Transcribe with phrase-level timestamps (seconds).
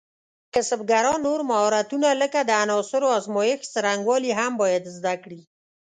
[0.53, 5.41] کسبګران نور مهارتونه لکه د عناصرو ازمېښت څرنګوالي هم باید زده کړي.